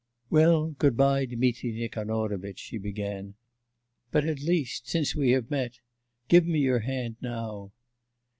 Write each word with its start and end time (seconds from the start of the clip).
'Well, 0.31 0.71
good 0.79 0.97
bye, 0.97 1.27
Dmitri 1.27 1.73
Nikanorovitch,' 1.73 2.57
she 2.57 2.79
began. 2.79 3.35
'But 4.09 4.25
at 4.25 4.39
least, 4.39 4.89
since 4.89 5.15
we 5.15 5.29
have 5.33 5.51
met, 5.51 5.77
give 6.27 6.47
me 6.47 6.57
your 6.57 6.79
hand 6.79 7.17
now. 7.21 7.71